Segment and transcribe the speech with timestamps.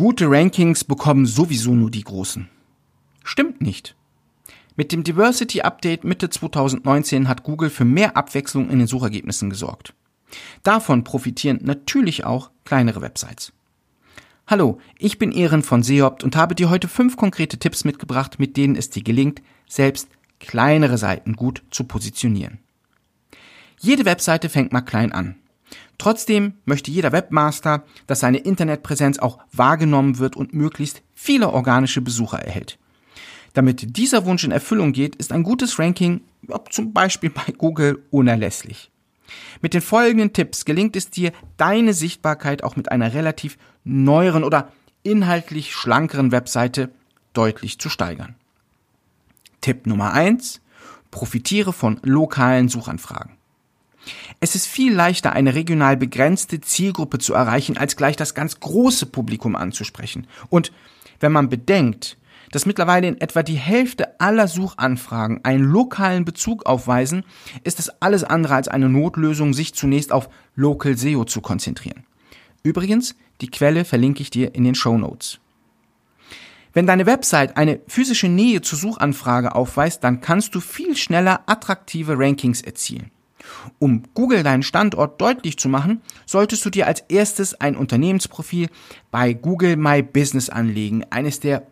[0.00, 2.48] Gute Rankings bekommen sowieso nur die Großen.
[3.22, 3.94] Stimmt nicht.
[4.74, 9.92] Mit dem Diversity Update Mitte 2019 hat Google für mehr Abwechslung in den Suchergebnissen gesorgt.
[10.62, 13.52] Davon profitieren natürlich auch kleinere Websites.
[14.46, 18.56] Hallo, ich bin Ehren von Seopt und habe dir heute fünf konkrete Tipps mitgebracht, mit
[18.56, 20.08] denen es dir gelingt, selbst
[20.38, 22.58] kleinere Seiten gut zu positionieren.
[23.78, 25.36] Jede Webseite fängt mal klein an.
[26.00, 32.38] Trotzdem möchte jeder Webmaster, dass seine Internetpräsenz auch wahrgenommen wird und möglichst viele organische Besucher
[32.38, 32.78] erhält.
[33.52, 36.22] Damit dieser Wunsch in Erfüllung geht, ist ein gutes Ranking,
[36.70, 38.90] zum Beispiel bei Google, unerlässlich.
[39.60, 44.72] Mit den folgenden Tipps gelingt es dir, deine Sichtbarkeit auch mit einer relativ neueren oder
[45.02, 46.90] inhaltlich schlankeren Webseite
[47.34, 48.36] deutlich zu steigern.
[49.60, 50.62] Tipp Nummer eins:
[51.10, 53.36] Profitiere von lokalen Suchanfragen.
[54.40, 59.06] Es ist viel leichter, eine regional begrenzte Zielgruppe zu erreichen, als gleich das ganz große
[59.06, 60.26] Publikum anzusprechen.
[60.48, 60.72] Und
[61.20, 62.16] wenn man bedenkt,
[62.50, 67.24] dass mittlerweile in etwa die Hälfte aller Suchanfragen einen lokalen Bezug aufweisen,
[67.62, 72.04] ist es alles andere als eine Notlösung, sich zunächst auf Local SEO zu konzentrieren.
[72.62, 75.38] Übrigens, die Quelle verlinke ich dir in den Show Notes.
[76.72, 82.16] Wenn deine Website eine physische Nähe zur Suchanfrage aufweist, dann kannst du viel schneller attraktive
[82.16, 83.10] Rankings erzielen.
[83.78, 88.68] Um Google deinen Standort deutlich zu machen, solltest du dir als erstes ein Unternehmensprofil
[89.10, 91.66] bei Google My Business anlegen, eines der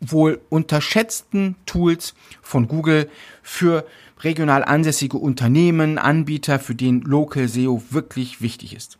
[0.00, 3.08] wohl unterschätzten Tools von Google
[3.42, 3.86] für
[4.20, 8.98] regional ansässige Unternehmen, Anbieter, für den Local SEO wirklich wichtig ist.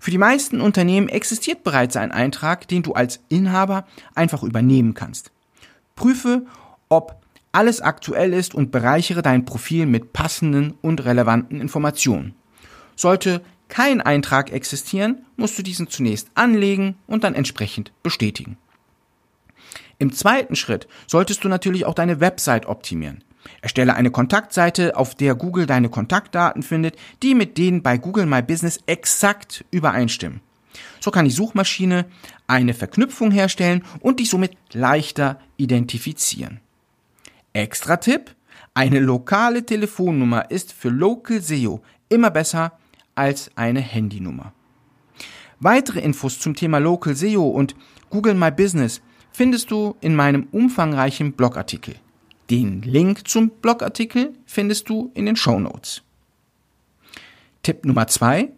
[0.00, 5.30] Für die meisten Unternehmen existiert bereits ein Eintrag, den du als Inhaber einfach übernehmen kannst.
[5.94, 6.46] Prüfe,
[6.88, 7.20] ob
[7.52, 12.34] alles aktuell ist und bereichere dein Profil mit passenden und relevanten Informationen.
[12.96, 18.58] Sollte kein Eintrag existieren, musst du diesen zunächst anlegen und dann entsprechend bestätigen.
[19.98, 23.22] Im zweiten Schritt solltest du natürlich auch deine Website optimieren.
[23.62, 28.42] Erstelle eine Kontaktseite, auf der Google deine Kontaktdaten findet, die mit denen bei Google My
[28.42, 30.40] Business exakt übereinstimmen.
[31.00, 32.06] So kann die Suchmaschine
[32.46, 36.60] eine Verknüpfung herstellen und dich somit leichter identifizieren.
[37.52, 38.34] Extra Tipp,
[38.74, 42.78] eine lokale Telefonnummer ist für Local SEO immer besser
[43.14, 44.52] als eine Handynummer.
[45.58, 47.74] Weitere Infos zum Thema Local SEO und
[48.08, 49.02] Google My Business
[49.32, 51.96] findest du in meinem umfangreichen Blogartikel.
[52.50, 56.02] Den Link zum Blogartikel findest du in den Show Notes.
[57.62, 58.52] Tipp Nummer zwei: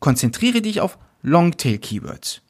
[0.00, 2.42] Konzentriere dich auf Longtail Keywords.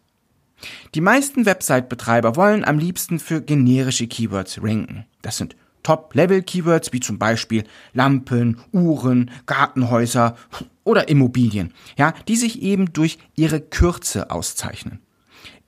[0.94, 5.06] Die meisten Website-Betreiber wollen am liebsten für generische Keywords ranken.
[5.22, 5.54] Das sind
[5.88, 10.36] Top-Level-Keywords wie zum Beispiel Lampen, Uhren, Gartenhäuser
[10.84, 15.00] oder Immobilien, ja, die sich eben durch ihre Kürze auszeichnen.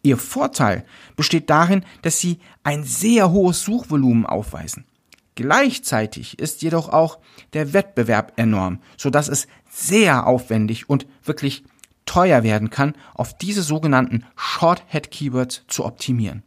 [0.02, 0.84] Ihr Vorteil
[1.16, 4.84] besteht darin, dass sie ein sehr hohes Suchvolumen aufweisen.
[5.36, 7.18] Gleichzeitig ist jedoch auch
[7.54, 11.64] der Wettbewerb enorm, so dass es sehr aufwendig und wirklich
[12.04, 16.42] teuer werden kann, auf diese sogenannten Shorthead Keywords zu optimieren.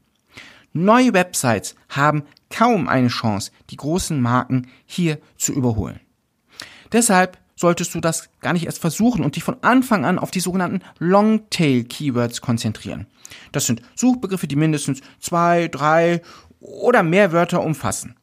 [0.74, 6.00] Neue Websites haben kaum eine Chance, die großen Marken hier zu überholen.
[6.92, 10.40] Deshalb solltest du das gar nicht erst versuchen und dich von Anfang an auf die
[10.40, 13.08] sogenannten Longtail Keywords konzentrieren.
[13.52, 16.22] Das sind Suchbegriffe, die mindestens zwei, drei
[16.60, 18.16] oder mehr Wörter umfassen.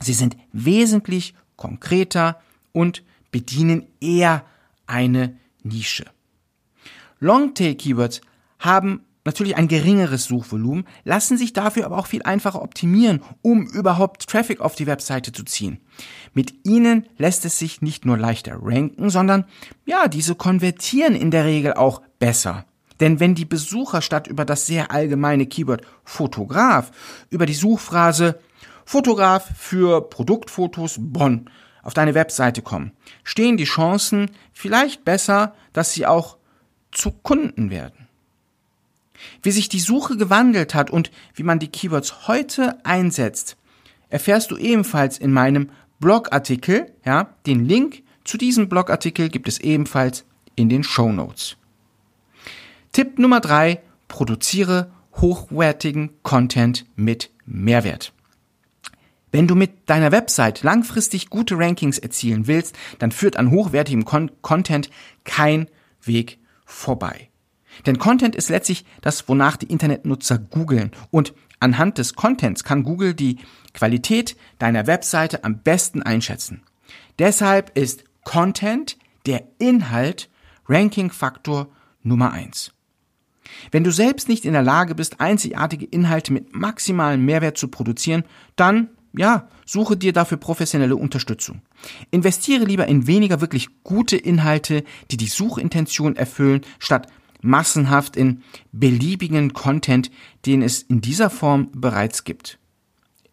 [0.00, 2.40] Sie sind wesentlich konkreter
[2.72, 4.44] und bedienen eher
[4.86, 6.06] eine Nische.
[7.18, 8.20] Longtail Keywords
[8.58, 14.26] haben natürlich ein geringeres Suchvolumen, lassen sich dafür aber auch viel einfacher optimieren, um überhaupt
[14.28, 15.80] Traffic auf die Webseite zu ziehen.
[16.32, 19.44] Mit ihnen lässt es sich nicht nur leichter ranken, sondern
[19.84, 22.64] ja, diese konvertieren in der Regel auch besser.
[23.00, 26.90] Denn wenn die Besucher statt über das sehr allgemeine Keyword Fotograf
[27.28, 28.38] über die Suchphrase
[28.84, 31.50] Fotograf für Produktfotos Bonn
[31.82, 32.92] auf deine Webseite kommen,
[33.24, 36.38] stehen die Chancen vielleicht besser, dass sie auch
[36.92, 38.05] zu Kunden werden.
[39.42, 43.56] Wie sich die Suche gewandelt hat und wie man die Keywords heute einsetzt,
[44.08, 50.24] erfährst du ebenfalls in meinem Blogartikel, ja, den Link zu diesem Blogartikel gibt es ebenfalls
[50.56, 51.56] in den Show Notes.
[52.92, 58.12] Tipp Nummer drei: Produziere hochwertigen Content mit Mehrwert.
[59.32, 64.30] Wenn du mit deiner Website langfristig gute Rankings erzielen willst, dann führt an hochwertigem Con
[64.40, 64.90] Content
[65.24, 65.68] kein
[66.02, 67.28] Weg vorbei.
[67.84, 70.92] Denn Content ist letztlich das, wonach die Internetnutzer googeln.
[71.10, 73.38] Und anhand des Contents kann Google die
[73.74, 76.62] Qualität deiner Webseite am besten einschätzen.
[77.18, 78.96] Deshalb ist Content,
[79.26, 80.28] der Inhalt,
[80.68, 81.68] Ranking-Faktor
[82.02, 82.72] Nummer eins.
[83.70, 88.24] Wenn du selbst nicht in der Lage bist, einzigartige Inhalte mit maximalem Mehrwert zu produzieren,
[88.56, 91.62] dann, ja, suche dir dafür professionelle Unterstützung.
[92.10, 97.08] Investiere lieber in weniger wirklich gute Inhalte, die die Suchintention erfüllen, statt
[97.46, 100.10] massenhaft in beliebigen Content,
[100.44, 102.58] den es in dieser Form bereits gibt.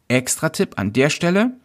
[0.07, 1.57] Extra Tipp an der Stelle.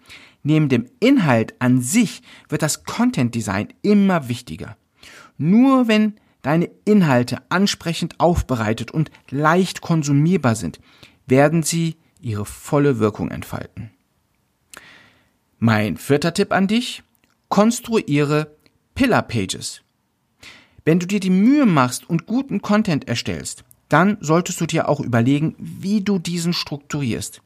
[0.43, 4.77] Neben dem Inhalt an sich wird das Content Design immer wichtiger.
[5.37, 10.81] Nur wenn deine Inhalte ansprechend aufbereitet und leicht konsumierbar sind,
[11.27, 13.91] werden sie ihre volle Wirkung entfalten.
[15.59, 17.03] Mein vierter Tipp an dich,
[17.49, 18.57] konstruiere
[18.95, 19.83] Pillar Pages.
[20.89, 25.01] Wenn du dir die Mühe machst und guten Content erstellst, dann solltest du dir auch
[25.01, 27.43] überlegen, wie du diesen strukturierst.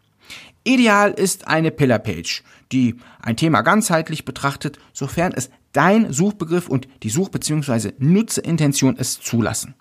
[0.62, 6.86] Ideal ist eine Pillar Page, die ein Thema ganzheitlich betrachtet, sofern es dein Suchbegriff und
[7.02, 7.94] die Such- bzw.
[7.98, 9.74] Nutzerintention es zulassen.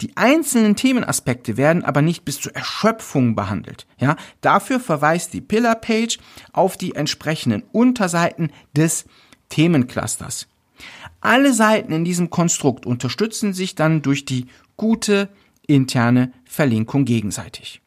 [0.00, 3.86] Die einzelnen Themenaspekte werden aber nicht bis zur Erschöpfung behandelt.
[4.00, 6.18] Ja, dafür verweist die Pillar Page
[6.52, 9.04] auf die entsprechenden Unterseiten des
[9.50, 10.48] Themenclusters.
[11.20, 14.46] Alle Seiten in diesem Konstrukt unterstützen sich dann durch die
[14.76, 15.28] gute
[15.66, 17.80] interne Verlinkung gegenseitig.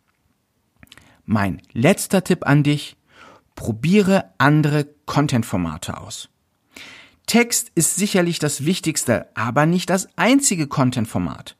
[1.25, 2.97] Mein letzter Tipp an dich,
[3.55, 6.29] probiere andere Content-Formate aus.
[7.27, 11.55] Text ist sicherlich das wichtigste, aber nicht das einzige Content-Format.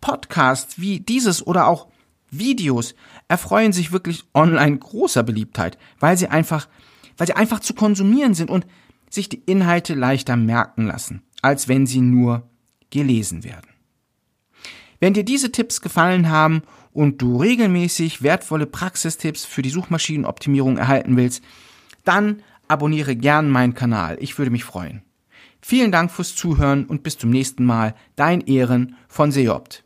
[0.00, 1.88] Podcasts wie dieses oder auch
[2.30, 2.94] Videos
[3.28, 6.68] erfreuen sich wirklich online großer Beliebtheit, weil sie einfach,
[7.16, 8.66] weil sie einfach zu konsumieren sind und
[9.10, 12.48] sich die Inhalte leichter merken lassen, als wenn sie nur
[12.90, 13.70] gelesen werden.
[15.00, 16.62] Wenn dir diese Tipps gefallen haben
[16.92, 21.44] und du regelmäßig wertvolle Praxistipps für die Suchmaschinenoptimierung erhalten willst,
[22.04, 24.16] dann abonniere gern meinen Kanal.
[24.20, 25.02] Ich würde mich freuen.
[25.60, 27.94] Vielen Dank fürs Zuhören und bis zum nächsten Mal.
[28.14, 29.85] Dein Ehren von Seopt.